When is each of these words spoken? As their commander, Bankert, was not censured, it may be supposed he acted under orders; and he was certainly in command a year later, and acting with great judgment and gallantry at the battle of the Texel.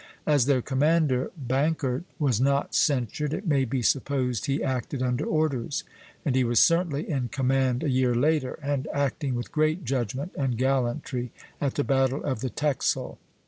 As 0.25 0.47
their 0.47 0.63
commander, 0.63 1.29
Bankert, 1.39 2.05
was 2.17 2.41
not 2.41 2.73
censured, 2.73 3.35
it 3.35 3.45
may 3.45 3.65
be 3.65 3.83
supposed 3.83 4.47
he 4.47 4.63
acted 4.63 5.03
under 5.03 5.23
orders; 5.25 5.83
and 6.25 6.35
he 6.35 6.43
was 6.43 6.59
certainly 6.59 7.07
in 7.07 7.27
command 7.27 7.83
a 7.83 7.89
year 7.91 8.15
later, 8.15 8.57
and 8.63 8.87
acting 8.95 9.35
with 9.35 9.51
great 9.51 9.85
judgment 9.85 10.31
and 10.35 10.57
gallantry 10.57 11.29
at 11.61 11.75
the 11.75 11.83
battle 11.83 12.23
of 12.23 12.39
the 12.39 12.49
Texel. 12.49 13.19